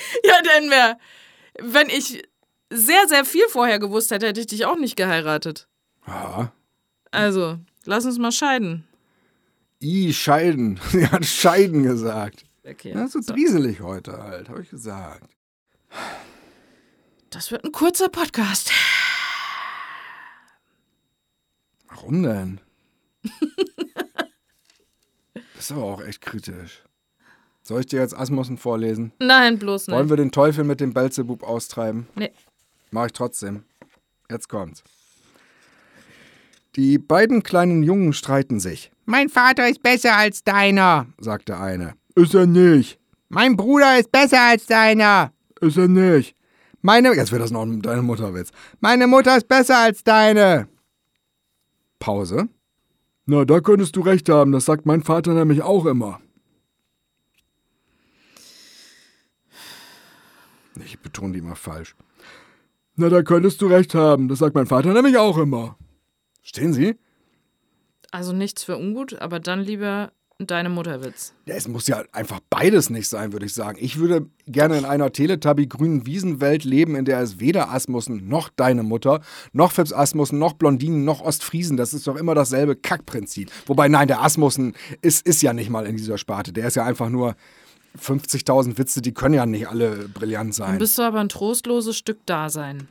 [0.25, 0.99] ja, denn wer,
[1.61, 2.23] wenn ich
[2.71, 5.69] sehr, sehr viel vorher gewusst hätte, hätte ich dich auch nicht geheiratet.
[6.07, 6.53] Ja.
[7.11, 8.85] Also, lass uns mal scheiden.
[9.81, 10.81] I, scheiden.
[10.91, 12.45] Sie hat scheiden gesagt.
[12.65, 12.93] Okay.
[12.93, 15.31] Ja, so drieselig heute halt, habe ich gesagt.
[17.31, 18.71] Das wird ein kurzer Podcast.
[21.89, 22.61] Warum denn?
[25.55, 26.83] das ist aber auch echt kritisch.
[27.69, 29.13] Soll ich dir jetzt Asmussen vorlesen?
[29.19, 30.09] Nein, bloß Wollen nicht.
[30.09, 32.07] wir den Teufel mit dem Belzebub austreiben?
[32.15, 32.31] Nee.
[32.93, 33.65] Mach ich trotzdem.
[34.31, 34.83] Jetzt kommt's.
[36.77, 41.09] Die beiden kleinen Jungen streiten sich, Mein Vater ist besser als deiner.
[41.21, 41.93] sagt der eine.
[42.15, 42.99] Ist er nicht.
[43.29, 45.35] Mein Bruder ist besser als deiner.
[45.61, 46.35] Ist er nicht.
[46.81, 48.49] Meine, jetzt wird das noch ein deine Mutterwitz.
[48.81, 50.69] Meine Mutter ist besser als deine.
[51.99, 52.49] Pause.
[53.27, 56.19] Na, da könntest du recht haben, das sagt mein Vater nämlich auch immer.
[60.85, 61.97] Ich betone die immer falsch.
[62.97, 65.77] Na, da könntest du recht haben, das sagt mein Vater nämlich auch immer.
[66.43, 66.97] Stehen Sie?
[68.11, 71.35] Also nichts für ungut, aber dann lieber deine Mutterwitz.
[71.47, 73.77] Ja, es muss ja einfach beides nicht sein, würde ich sagen.
[73.81, 78.85] Ich würde gerne in einer Teletubby-grünen Wiesenwelt leben, in der es weder Asmussen noch deine
[78.85, 79.21] Mutter,
[79.53, 81.77] noch Fips Asmussen, noch Blondinen, noch Ostfriesen.
[81.77, 83.51] Das ist doch immer dasselbe Kackprinzip.
[83.67, 86.53] Wobei, nein, der Asmussen ist, ist ja nicht mal in dieser Sparte.
[86.53, 87.35] Der ist ja einfach nur
[88.01, 90.79] 50.000 Witze, die können ja nicht alle brillant Dann sein.
[90.79, 92.89] bist du aber ein trostloses Stück Dasein.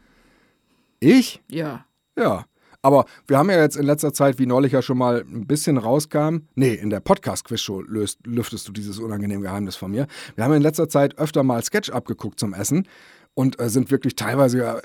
[0.99, 1.41] Ich?
[1.47, 1.85] Ja.
[2.17, 2.45] Ja.
[2.81, 5.77] Aber wir haben ja jetzt in letzter Zeit, wie neulich ja schon mal ein bisschen
[5.77, 10.07] rauskam, nee, in der Podcast-Quiz-Show löst, lüftest du dieses unangenehme Geheimnis von mir.
[10.35, 12.87] Wir haben in letzter Zeit öfter mal Sketch abgeguckt zum Essen
[13.33, 14.81] und äh, sind wirklich teilweise ja, äh,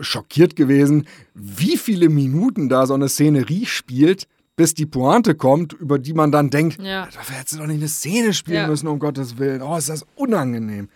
[0.00, 4.26] schockiert gewesen, wie viele Minuten da so eine Szenerie spielt,
[4.58, 7.06] bis die Pointe kommt, über die man dann denkt, Ja.
[7.06, 8.66] dafür hättest du doch nicht eine Szene spielen Ja.
[8.66, 9.62] müssen, um Gottes Willen.
[9.62, 10.88] Oh, ist das unangenehm.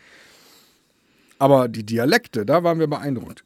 [1.39, 3.45] Aber die Dialekte, da waren wir beeindruckt.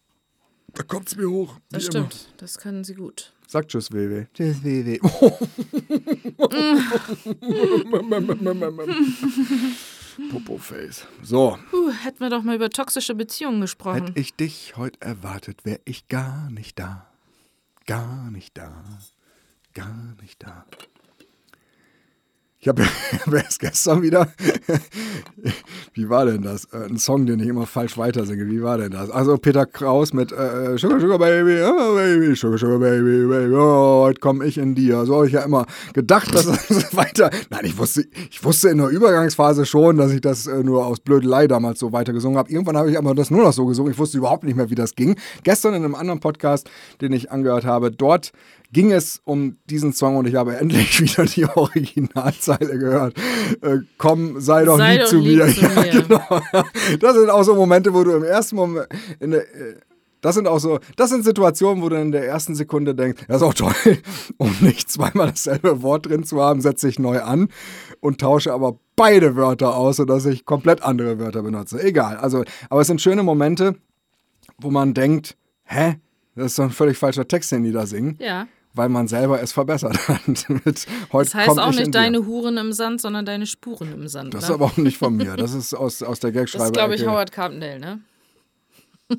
[0.75, 1.57] Da kommt es mir hoch.
[1.71, 2.11] Das wie immer.
[2.11, 2.33] stimmt.
[2.39, 3.33] Das können sie gut.
[3.47, 4.27] Sag Tschüss, WW.
[4.35, 4.99] Tschüss, WW.
[10.31, 11.07] Popoface.
[11.23, 14.07] So, Puh, hätten wir doch mal über toxische Beziehungen gesprochen.
[14.07, 17.07] hätte ich dich heute erwartet, wäre ich gar nicht da.
[17.87, 18.83] Gar nicht da.
[19.77, 20.65] Gar nicht da.
[22.59, 22.83] Ich habe
[23.27, 24.27] hab erst gestern wieder,
[25.93, 26.65] wie war denn das?
[26.73, 28.47] Äh, Ein Song, den ich immer falsch weitersinge.
[28.47, 29.11] Wie war denn das?
[29.11, 34.05] Also Peter Kraus mit äh, Sugar Sugar Baby, oh Baby, Sugar Sugar Baby, Baby, oh,
[34.05, 35.05] heute komme ich in dir.
[35.05, 37.29] So habe ich ja immer gedacht, dass es weiter.
[37.51, 41.01] Nein, ich wusste, ich wusste in der Übergangsphase schon, dass ich das äh, nur aus
[41.01, 42.51] Blödelei damals so weiter gesungen habe.
[42.51, 43.93] Irgendwann habe ich aber das nur noch so gesungen.
[43.93, 45.17] Ich wusste überhaupt nicht mehr, wie das ging.
[45.45, 46.71] Gestern in einem anderen Podcast,
[47.03, 48.33] den ich angehört habe, dort
[48.77, 53.17] ging es um diesen Song und ich habe endlich wieder die Originalzeile gehört.
[53.63, 55.47] Äh, komm, sei doch Sei lieb doch zu lieb mir.
[55.49, 56.03] zu Ja, mir.
[56.03, 56.41] genau.
[57.01, 58.87] Das sind auch so Momente, wo du im ersten Moment,
[59.19, 59.77] in der, äh,
[60.21, 63.39] das sind auch so, das sind Situationen, wo du in der ersten Sekunde denkst, das
[63.39, 63.73] ist auch toll,
[64.37, 67.49] um nicht zweimal dasselbe Wort drin zu haben, setze ich neu an
[68.01, 71.83] und tausche aber beide Wörter aus, sodass ich komplett andere Wörter benutze.
[71.83, 73.77] Egal, also, aber es sind schöne Momente,
[74.59, 75.35] wo man denkt,
[75.65, 75.95] hä,
[76.35, 78.47] das ist doch ein völlig falscher Text, den die da singen, ja.
[78.77, 80.27] Weil man selber es verbessert hat.
[80.49, 84.35] Mit, Das heißt auch nicht deine Huren im Sand, sondern deine Spuren im Sand.
[84.35, 84.49] Das ne?
[84.49, 85.37] ist aber auch nicht von mir.
[85.37, 86.67] Das ist aus, aus der Das Gagschreiber.
[86.67, 88.01] ist, glaube ich, Howard Carpendale, ne?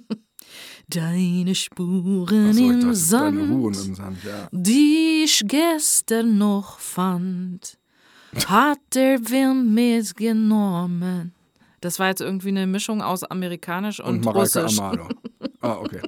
[0.90, 4.48] Deine Spuren ich im das ist deine Sand, Huren im Sand, ja.
[4.52, 7.78] die ich gestern noch fand,
[8.48, 11.34] hat der Wind mitgenommen.
[11.82, 14.80] Das war jetzt irgendwie eine Mischung aus amerikanisch und, Und russisch.
[14.80, 15.10] Amado.
[15.60, 16.02] Ah, okay.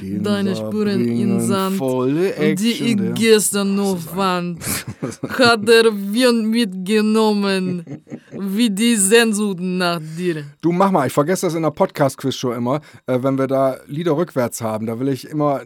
[0.00, 3.12] Deine Spuren im Sand, Volle die ich Action, der.
[3.14, 4.62] gestern noch fand,
[5.38, 7.84] hat der Wind mitgenommen,
[8.30, 10.44] wie die Sehnsucht nach dir.
[10.60, 14.16] Du mach mal, ich vergesse das in der Podcast-Quiz-Show immer, äh, wenn wir da Lieder
[14.16, 14.86] rückwärts haben.
[14.86, 15.62] Da will ich immer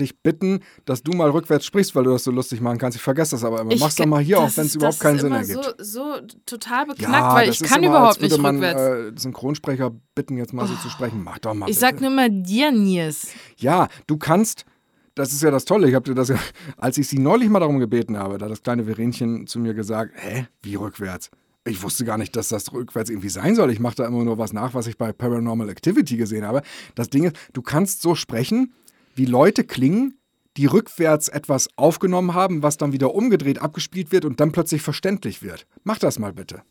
[0.00, 2.96] dich bitten, dass du mal rückwärts sprichst, weil du das so lustig machen kannst.
[2.96, 3.72] Ich vergesse das aber immer.
[3.72, 5.74] Ich Mach's doch mal hier, auch wenn es überhaupt keinen Sinn ergibt.
[5.78, 9.16] So, so total beknackt, weil ich kann immer, überhaupt nicht man, rückwärts.
[9.16, 11.22] Äh, Synchronsprecher bitten, jetzt mal so zu sprechen.
[11.22, 11.68] Mach doch mal.
[11.68, 11.80] ich bitte.
[11.80, 13.28] sag nur mal dir, Nies.
[13.56, 14.64] Ja, du kannst,
[15.14, 16.38] das ist ja das Tolle, ich habe dir das ja,
[16.76, 19.74] als ich sie neulich mal darum gebeten habe, da hat das kleine Verenchen zu mir
[19.74, 21.30] gesagt, hä, wie rückwärts?
[21.64, 23.70] Ich wusste gar nicht, dass das rückwärts irgendwie sein soll.
[23.70, 26.62] Ich mache da immer nur was nach, was ich bei Paranormal Activity gesehen habe.
[26.94, 28.72] Das Ding ist, du kannst so sprechen,
[29.18, 30.18] wie Leute klingen,
[30.56, 35.42] die rückwärts etwas aufgenommen haben, was dann wieder umgedreht abgespielt wird und dann plötzlich verständlich
[35.42, 35.66] wird.
[35.84, 36.62] Mach das mal bitte.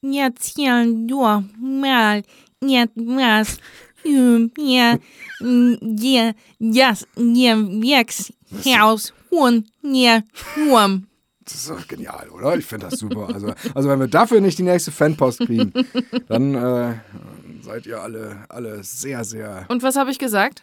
[0.00, 2.22] Jetzt hier nur mal
[2.60, 3.58] jetzt was
[4.04, 4.98] ja
[5.40, 8.32] ja yes ja jetzt
[8.78, 10.22] Haus und ja
[10.54, 11.06] Wurm
[11.44, 12.56] Das ist doch genial, oder?
[12.56, 13.28] Ich finde das super.
[13.32, 15.72] Also, also wenn wir dafür nicht die nächste Fanpost kriegen,
[16.28, 16.94] dann äh,
[17.62, 20.62] seid ihr alle, alle sehr, sehr Und was habe ich gesagt?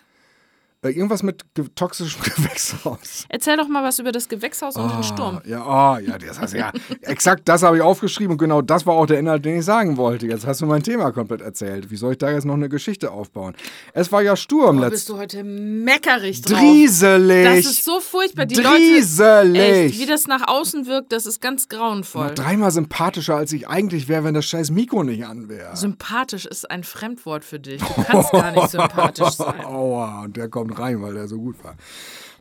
[0.83, 1.43] Äh, irgendwas mit
[1.75, 3.25] toxischem Gewächshaus.
[3.29, 4.95] Erzähl doch mal was über das Gewächshaus und Ah.
[4.95, 5.39] den Sturm.
[5.45, 8.95] Ja, oh, ja, das heißt, ja, exakt das habe ich aufgeschrieben und genau das war
[8.95, 10.25] auch der Inhalt, den ich sagen wollte.
[10.25, 11.91] Jetzt hast du mein Thema komplett erzählt.
[11.91, 13.53] Wie soll ich da jetzt noch eine Geschichte aufbauen?
[13.93, 16.57] Es war ja Sturm Oh, bist letztes du heute meckerig drauf.
[16.59, 17.45] Drieselig.
[17.45, 18.47] Das ist so furchtbar.
[18.47, 19.53] Die Drieselig.
[19.53, 22.25] Leute, echt, wie das nach außen wirkt, das ist ganz grauenvoll.
[22.29, 25.75] Noch dreimal sympathischer, als ich eigentlich wäre, wenn das scheiß Mikro nicht an wäre.
[25.77, 27.83] Sympathisch ist ein Fremdwort für dich.
[27.83, 29.63] Du kannst gar nicht sympathisch sein.
[29.63, 31.75] Aua, und der kommt rein, weil der so gut war.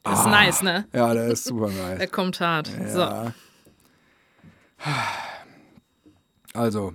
[0.03, 0.87] Das ist nice, ne?
[0.93, 2.11] Ja, der ist super Der nice.
[2.11, 2.71] kommt hart.
[2.88, 3.01] So.
[3.01, 3.35] Ja.
[6.55, 6.95] Also,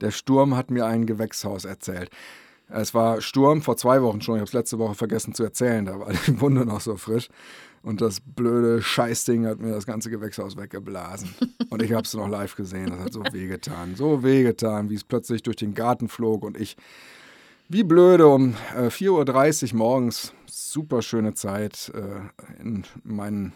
[0.00, 2.10] der Sturm hat mir ein Gewächshaus erzählt.
[2.68, 4.36] Es war Sturm vor zwei Wochen schon.
[4.36, 5.84] Ich habe es letzte Woche vergessen zu erzählen.
[5.86, 7.28] Da war die Wunde noch so frisch.
[7.82, 11.34] Und das blöde Scheißding hat mir das ganze Gewächshaus weggeblasen.
[11.70, 12.90] Und ich habe es noch live gesehen.
[12.90, 13.94] Das hat so wehgetan.
[13.94, 16.42] So wehgetan, wie es plötzlich durch den Garten flog.
[16.44, 16.76] Und ich,
[17.68, 23.52] wie blöde, um äh, 4.30 Uhr morgens, super schöne Zeit, äh, in meinen,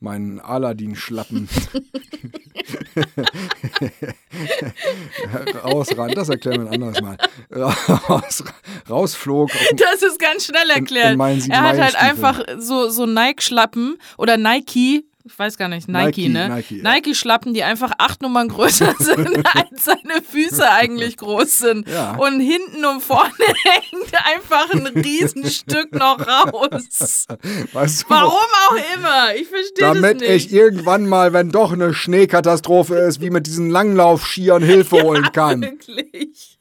[0.00, 1.48] meinen Aladdin-Schlappen
[5.62, 6.12] rausran.
[6.12, 7.18] Das erklären wir ein anderes Mal.
[7.50, 8.44] Raus,
[8.88, 9.50] rausflog.
[9.76, 11.12] Das ist ganz schnell erklärt.
[11.12, 15.68] in meinen sieben er hat halt einfach so, so Nike-Schlappen oder Nike, Ich weiß gar
[15.68, 16.48] nicht, Nike, Nike, ne?
[16.48, 16.82] Nike, ja.
[16.82, 21.86] Nike-Schlappen, die einfach acht Nummern größer sind, als seine Füße eigentlich groß sind.
[21.86, 22.16] Ja.
[22.16, 23.30] Und hinten und vorne
[23.64, 27.26] hängt einfach ein Riesenstück noch raus.
[27.74, 29.34] Weißt du, Warum auch immer.
[29.34, 30.30] Ich verstehe das Damit nicht.
[30.46, 35.60] ich irgendwann mal, wenn doch eine Schneekatastrophe ist, wie mit diesen Langlaufskiern Hilfe holen kann.
[35.60, 36.58] Wirklich.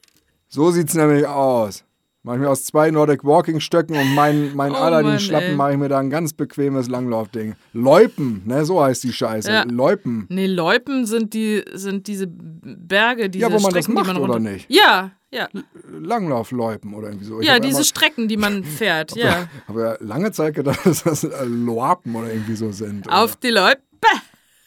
[0.49, 1.85] So sieht's nämlich aus.
[2.27, 5.51] Mach ich mir aus zwei Nordic Walking Stöcken und meinen mein Oh Aladdin Mann, Schlappen
[5.51, 5.55] ey.
[5.55, 7.55] mache ich mir da ein ganz bequemes Langlaufding.
[7.71, 9.49] Loipen, ne, so heißt die Scheiße.
[9.49, 9.63] Ja.
[9.63, 10.25] Loipen.
[10.27, 14.19] Nee, Loipen sind die sind diese Berge, diese Ja, wo man das Strecken, macht, die
[14.19, 14.69] man oder nicht?
[14.69, 15.47] Ja, ja.
[15.89, 17.39] Langlaufloipen oder irgendwie so.
[17.39, 19.47] Ich Ja, diese immer- Strecken, die man fährt, ja.
[19.69, 23.09] habe ja lange Zeit gedacht, dass das Loapen oder irgendwie so sind.
[23.09, 23.79] Auf die Loipe.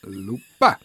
[0.03, 0.79] Oder Lupa.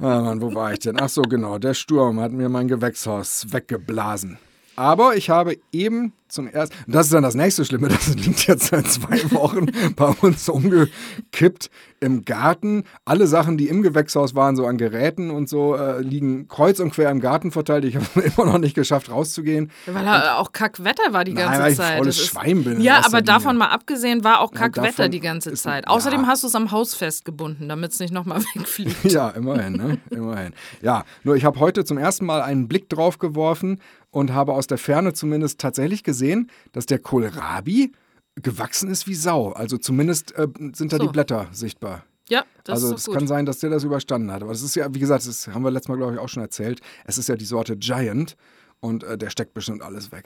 [0.00, 0.96] Ah, Mann, wo war ich denn?
[1.00, 1.58] Ach so, genau.
[1.58, 4.38] Der Sturm hat mir mein Gewächshaus weggeblasen.
[4.76, 8.46] Aber ich habe eben zum ersten, und das ist dann das nächste Schlimme, das liegt
[8.46, 12.84] jetzt seit zwei Wochen bei uns umgekippt im Garten.
[13.04, 16.92] Alle Sachen, die im Gewächshaus waren, so an Geräten und so, äh, liegen kreuz und
[16.92, 17.84] quer im Garten verteilt.
[17.84, 18.06] Ich habe
[18.36, 19.70] immer noch nicht geschafft, rauszugehen.
[19.86, 22.00] Weil da auch Kackwetter war die Nein, ganze weil ich Zeit.
[22.00, 23.68] Das ist- Schwein bin in Ja, aber davon Linie.
[23.68, 25.84] mal abgesehen war auch Ja, Kackwetter davon die ganze Zeit.
[25.86, 25.90] ja.
[25.90, 29.04] Außerdem hast du es am Haus festgebunden, damit es nicht nochmal wegfliegt.
[29.12, 29.98] Ja, immerhin, ne?
[30.10, 30.52] Immerhin.
[30.80, 34.66] Ja, nur ich habe heute zum ersten Mal einen Blick drauf geworfen und habe aus
[34.66, 37.92] der Ferne zumindest tatsächlich gesehen, dass der Kohlrabi
[38.36, 39.52] gewachsen ist wie Sau.
[39.52, 41.04] Also zumindest äh, sind da So.
[41.04, 42.04] die Blätter sichtbar.
[42.28, 43.18] Ja, das also ist es doch gut.
[43.18, 44.42] kann sein, dass der das überstanden hat.
[44.42, 46.42] Aber das ist ja, wie gesagt, das haben wir letztes Mal, glaube ich, auch schon
[46.42, 46.80] erzählt.
[47.04, 48.36] Es ist ja die Sorte Giant
[48.78, 50.24] und äh, der steckt bestimmt alles weg.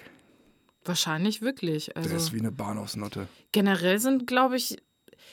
[0.85, 1.87] Wahrscheinlich wirklich.
[1.87, 3.27] Der Also ist wie eine Bahnhofsnutte.
[3.53, 4.77] generell sind, glaube ich,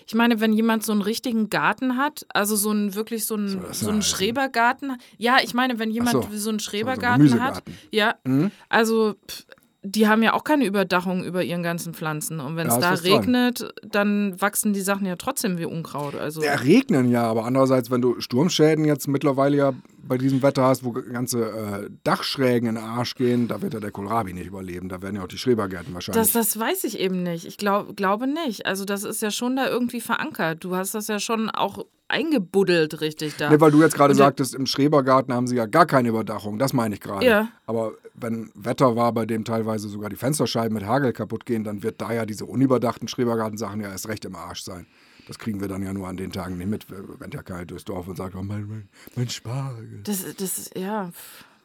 [0.07, 3.61] ich meine, wenn jemand so einen richtigen Garten hat, also so einen wirklich so einen,
[3.61, 4.15] das so einen heißen?
[4.15, 4.97] Schrebergarten.
[5.17, 6.21] Ja, ich meine, wenn jemand so.
[6.21, 7.63] so, einen So- so Schrebergarten hat.
[7.91, 8.51] Ja, Mhm.
[8.69, 9.45] also pff,
[9.83, 12.39] die haben ja auch keine Überdachung über ihren ganzen Pflanzen.
[12.39, 13.13] Und wenn es Ja, da was dran.
[13.19, 16.13] regnet, dann wachsen die Sachen ja trotzdem wie Unkraut.
[16.15, 20.63] Also Ja, regnen ja, aber andererseits, wenn du Sturmschäden jetzt mittlerweile ja bei diesem Wetter
[20.63, 24.47] hast, wo ganze äh, Dachschrägen in den Arsch gehen, da wird ja der Kohlrabi nicht
[24.47, 24.87] überleben.
[24.87, 26.31] Da werden ja auch die Schrebergärten wahrscheinlich.
[26.31, 27.45] Das, das weiß ich eben nicht.
[27.45, 28.67] Ich glaub, glaube nicht.
[28.67, 30.63] Also das ist ja schon da irgendwie verankert.
[30.63, 33.49] Du hast das ja schon auch eingebuddelt richtig da.
[33.49, 36.59] Nee, weil du jetzt gerade der- sagtest, im Schrebergarten haben sie ja gar keine Überdachung.
[36.59, 37.25] Das meine ich gerade.
[37.25, 37.49] Ja.
[37.65, 41.81] Aber wenn Wetter war, bei dem teilweise sogar die Fensterscheiben mit Hagel kaputt gehen, dann
[41.83, 44.85] wird da ja diese unüberdachten Schrebergartensachen ja erst recht im Arsch sein.
[45.27, 46.85] Das kriegen wir dann ja nur an den Tagen nicht mit.
[47.21, 50.01] Rennt ja keiner durchs Dorf und sagt, oh, mein, mein, mein Spargel.
[50.03, 51.11] das, das ist, ja,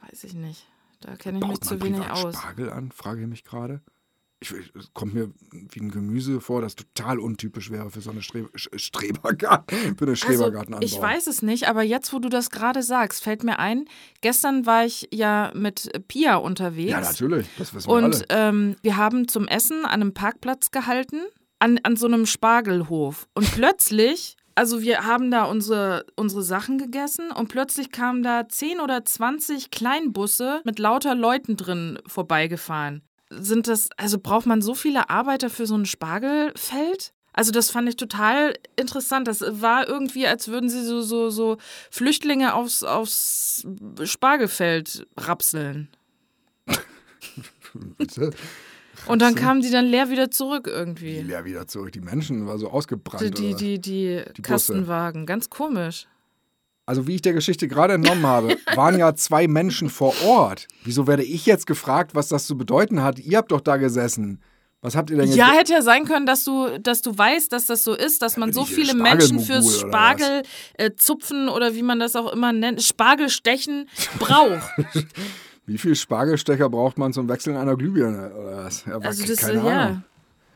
[0.09, 0.67] weiß ich nicht.
[1.01, 2.35] Da kenne ich mich zu wenig aus.
[2.35, 3.81] Spargel an, frage ich mich gerade.
[4.39, 8.21] Ich, es kommt mir wie ein Gemüse vor, das total untypisch wäre für so eine
[8.21, 12.51] Stre Sch- Strebergarten, für eine Also, ich weiß es nicht, aber jetzt, wo du das
[12.51, 13.85] gerade sagst, fällt mir ein,
[14.21, 16.91] gestern war ich ja mit Pia unterwegs.
[16.91, 18.25] Ja, natürlich, das wissen wir Und alle.
[18.29, 21.21] ähm, wir haben zum Essen an einem Parkplatz gehalten,
[21.57, 23.27] an, an so einem Spargelhof.
[23.33, 28.81] Und plötzlich, also wir haben da unsere, unsere Sachen gegessen und plötzlich kamen da 10
[28.81, 33.01] oder 20 Kleinbusse mit lauter Leuten drin vorbeigefahren.
[33.29, 37.13] Sind das, also braucht man so viele Arbeiter für so ein Spargelfeld?
[37.33, 39.27] Also das fand ich total interessant.
[39.27, 41.57] Das war irgendwie, als würden sie so, so, so
[41.91, 43.67] Flüchtlinge aufs, aufs
[44.03, 45.89] Spargelfeld rapseln.
[47.97, 48.31] Bitte.
[49.05, 51.21] Und dann kamen die dann leer wieder zurück Die irgendwie.
[51.21, 51.91] leer wieder zurück.
[51.91, 53.21] Die Menschen waren so ausgebrannt.
[53.21, 54.41] Die, die, die, die, Die.
[54.41, 55.25] Kastenwagen.
[55.25, 56.07] Ganz komisch.
[56.87, 60.67] Also wie ich der Geschichte gerade entnommen habe, waren ja zwei Menschen vor Ort.
[60.85, 63.19] Wieso werde ich jetzt gefragt, was das zu bedeuten hat?
[63.19, 64.41] Ihr habt doch da gesessen.
[64.81, 65.59] Was habt ihr denn Ja, jetzt?
[65.59, 68.53] hätte ja sein können, dass du, dass du weißt, dass das so ist, dass man
[68.53, 70.43] so viele Menschen fürs Spargel
[70.75, 74.61] äh, zupfen oder wie man das auch immer nennt, Spargelstechen braucht.
[75.65, 78.33] Wie viel Spargelstecher braucht man zum Wechseln einer Glühbirne?
[78.33, 78.85] Oder was?
[78.85, 79.65] Ja, Also keine das, Ahnung.
[79.67, 80.01] ja.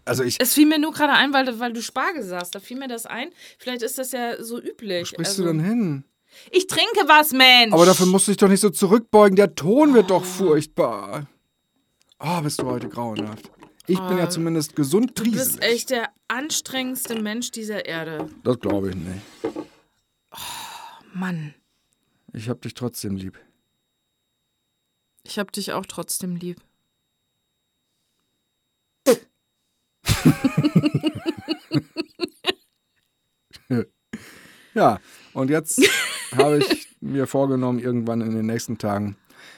[0.05, 2.55] Also ich, Es fiel mir nur gerade ein, weil, weil du Spargel sagst.
[2.55, 3.27] Da fiel mir das ein.
[3.59, 5.09] Vielleicht ist das ja so üblich.
[5.09, 6.03] sprichst also, du denn hin?
[6.49, 7.73] Ich trinke was, Mensch.
[7.73, 9.35] Aber dafür musst du dich doch nicht so zurückbeugen.
[9.35, 11.27] Der Ton wird doch furchtbar.
[12.19, 13.51] Oh, bist du heute grauenhaft.
[13.87, 15.63] Ich bin ja zumindest gesund Du bist trieselig.
[15.63, 18.29] echt der anstrengendste Mensch dieser Erde.
[18.43, 19.21] Das glaube ich nicht.
[21.13, 21.53] Mann,
[22.31, 23.37] Ich hab dich trotzdem lieb.
[25.23, 26.61] ich hab dich auch trotzdem lieb.
[34.73, 34.99] Ja,
[35.33, 35.81] und jetzt
[36.35, 39.17] habe ich mir vorgenommen, irgendwann in den nächsten Tagen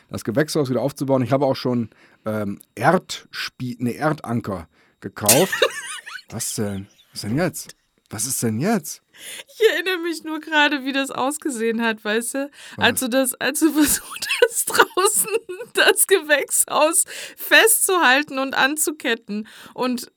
[0.09, 1.23] das Gewächshaus wieder aufzubauen.
[1.23, 1.89] Ich habe auch schon
[2.25, 4.67] ähm, Erdspie nee, Erdanker
[4.99, 5.53] gekauft.
[6.29, 6.87] Was denn?
[7.11, 7.75] Was denn jetzt?
[8.09, 9.01] Was ist denn jetzt?
[9.47, 12.51] Ich erinnere mich nur gerade, wie das ausgesehen hat, weißt du?
[12.77, 15.29] Als du das, als du versucht hast, draußen
[15.73, 17.05] das Gewächshaus
[17.35, 19.47] festzuhalten und anzuketten.
[19.73, 20.11] Und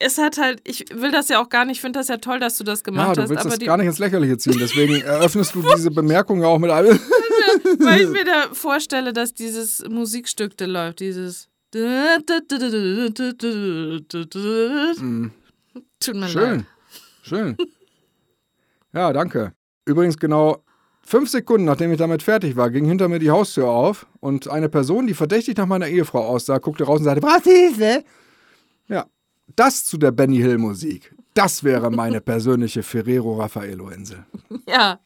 [0.00, 2.40] es hat halt, ich will das ja auch gar nicht, ich finde das ja toll,
[2.40, 4.38] dass du das Ja, gemacht du hast, willst aber das die, gar nicht ins Lächerliche
[4.38, 4.56] ziehen.
[4.58, 6.98] Deswegen eröffnest du diese Bemerkung ja auch mit einem.
[7.80, 11.80] weil ich mir da vorstelle, dass dieses Musikstück da läuft, dieses Tut
[16.14, 16.30] mir leid.
[16.30, 16.66] Schön.
[17.22, 17.56] Schön.
[18.92, 19.52] Ja, danke.
[19.84, 20.64] Übrigens genau
[21.02, 24.68] fünf Sekunden, nachdem ich damit fertig war, ging hinter mir die Haustür auf und eine
[24.68, 28.02] Person, die verdächtig nach meiner Ehefrau aussah, guckte raus und sagte, was Hilfe?
[28.88, 29.06] Ja,
[29.56, 31.14] das zu der Benny Hill Musik.
[31.34, 34.24] Das wäre meine persönliche Ferrero Raffaello Insel.
[34.68, 35.00] Ja.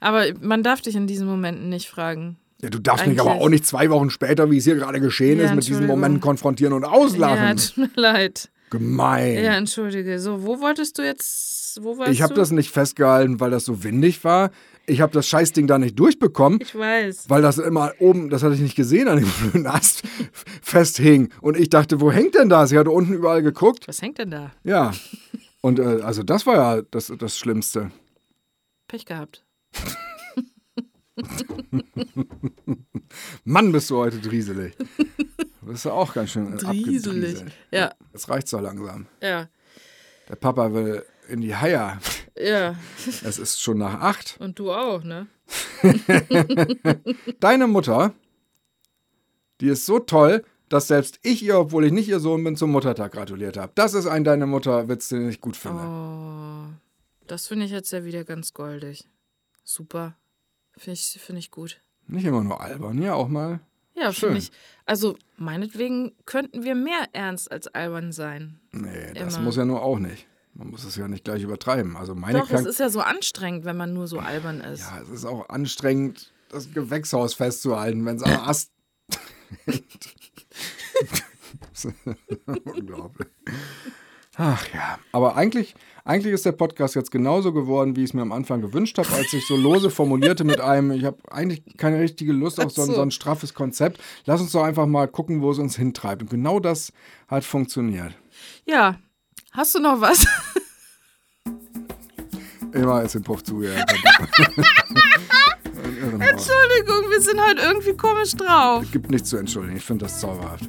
[0.00, 2.36] Aber man darf dich in diesen Momenten nicht fragen.
[2.60, 5.00] Ja, du darfst mich aber Eigentlich- auch nicht zwei Wochen später, wie es hier gerade
[5.00, 5.86] geschehen Ja, ist, mit diesen.
[5.86, 7.56] Momenten konfrontieren und Ja, auslachen.
[7.56, 8.50] tut mir leid.
[8.70, 9.42] Gemein.
[9.44, 10.18] Ja, entschuldige.
[10.18, 13.84] So, wo wolltest du jetzt, wo warst ich habe das nicht festgehalten, weil das so
[13.84, 14.50] windig war.
[14.86, 16.60] Ich habe das Scheißding da nicht durchbekommen.
[16.60, 17.28] Ich weiß.
[17.30, 20.02] weil das immer oben, das hatte ich nicht gesehen, an dem blöden Ast
[20.62, 21.30] festhing.
[21.40, 22.70] Und ich dachte, wo hängt denn das?
[22.72, 23.88] Ich hatte unten überall geguckt.
[23.88, 24.52] Was hängt denn da?
[24.62, 24.92] Ja.
[25.62, 27.90] Und äh, also das war ja das, das Schlimmste.
[28.88, 29.44] Pech gehabt.
[33.44, 34.74] Mann, bist du heute drieselig.
[35.60, 37.42] Du bist ja auch ganz schön Drieselig.
[37.70, 39.06] Ja, Jetzt reicht's doch langsam.
[39.22, 39.48] ja,
[40.28, 41.98] Der Papa will in die Haier.
[42.36, 42.76] Ja.
[43.22, 44.36] Es ist schon nach acht.
[44.40, 45.26] Und du auch, ne?
[47.40, 48.14] Deine Mutter,
[49.60, 52.70] die ist so toll, dass selbst ich ihr, obwohl ich nicht ihr Sohn bin, zum
[52.72, 53.72] Muttertag gratuliert habe.
[53.74, 55.82] Das ist ein Deine Mutter-Witz, den ich gut finde.
[55.82, 56.66] Oh,
[57.26, 59.08] das finde ich jetzt ja wieder ganz goldig.
[59.62, 60.16] Super.
[60.76, 61.80] Finde ich, find ich gut.
[62.06, 63.60] Nicht immer nur albern, ja auch mal.
[63.94, 64.50] Ja, finde ich.
[64.86, 68.60] Also, meinetwegen könnten wir mehr ernst als albern sein.
[68.72, 69.44] Nee, das Immer.
[69.44, 70.26] muss ja nur auch nicht.
[70.54, 71.96] Man muss es ja nicht gleich übertreiben.
[71.96, 74.80] Also meine Doch, es Krank ist ja so anstrengend, wenn man nur so albern ist.
[74.80, 78.70] Ja, es ist auch anstrengend, das Gewächshaus festzuhalten, wenn es am Ast.
[82.64, 83.28] Unglaublich.
[84.36, 88.22] Ach ja, aber eigentlich, eigentlich ist der Podcast jetzt genauso geworden, wie ich es mir
[88.22, 92.00] am Anfang gewünscht habe, als ich so lose formulierte mit einem, ich habe eigentlich keine
[92.00, 94.00] richtige Lust auf so ein, so ein straffes Konzept.
[94.24, 96.22] Lass uns doch einfach mal gucken, wo es uns hintreibt.
[96.22, 96.92] Und genau das
[97.28, 98.14] hat funktioniert.
[98.66, 98.98] Ja.
[99.56, 100.26] Hast du noch was?
[102.72, 103.62] Immer ist den Puff zu.
[103.62, 103.70] Ja.
[105.84, 108.84] Entschuldigung, wir sind heute irgendwie komisch drauf.
[108.90, 109.76] Gibt nichts zu entschuldigen.
[109.76, 110.68] Ich finde das zauberhaft.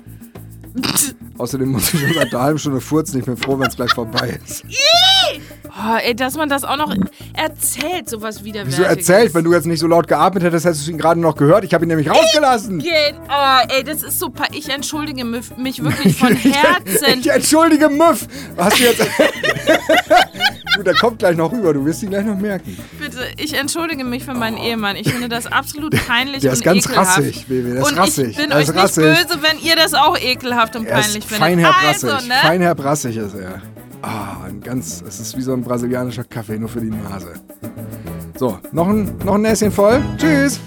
[1.40, 3.20] Außerdem muss ich schon seit einer halben Stunde furzen.
[3.20, 4.64] Ich bin froh, wenn es gleich vorbei ist.
[5.78, 6.96] Oh, ey, dass man das auch noch
[7.34, 8.80] erzählt, sowas widerwärtiges.
[8.80, 9.34] Wieso erzählt?
[9.34, 11.66] Wenn du jetzt nicht so laut geatmet hättest, hättest du ihn gerade noch gehört.
[11.66, 12.80] Ich habe ihn nämlich rausgelassen.
[12.80, 13.16] Geht.
[13.30, 14.30] Oh, ey, das ist so.
[14.30, 15.50] pa- Ich entschuldige mich
[15.84, 17.20] wirklich von Herzen.
[17.20, 18.26] Ich entschuldige Müff.
[18.58, 19.02] Hast du jetzt...
[20.78, 21.74] du, der kommt gleich noch rüber.
[21.74, 22.78] Du wirst ihn gleich noch merken.
[23.00, 24.96] Bitte, ich entschuldige mich für meinen Ehemann.
[24.96, 27.18] Ich finde das absolut peinlich Der ist und ganz ekelhaft.
[27.18, 27.72] rassig, Baby.
[27.74, 28.28] Der ist und rassig.
[28.30, 29.04] ich bin Der euch ist nicht rassig.
[29.04, 31.40] böse, wenn ihr das auch ekelhaft und Er peinlich ist findet.
[31.40, 32.14] feinherbrassig.
[32.14, 32.34] Also, ne?
[32.42, 33.62] Feinherbrassig ist er.
[34.08, 35.04] Ah, ein ganz...
[35.08, 37.34] Es ist wie so ein brasilianischer Kaffee, nur für die Nase.
[38.38, 40.00] So, noch ein, noch ein Näschen voll.
[40.18, 40.60] Tschüss.